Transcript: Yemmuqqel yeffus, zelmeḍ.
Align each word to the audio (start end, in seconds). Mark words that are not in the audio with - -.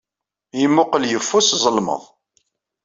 Yemmuqqel 0.59 1.03
yeffus, 1.07 1.47
zelmeḍ. 1.63 2.03